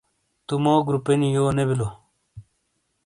تو 0.45 0.53
مو 0.63 0.73
گروپی 0.87 1.15
نی 1.19 1.27
یو 1.35 1.45
نی 1.57 1.63
بیلو 1.69 1.89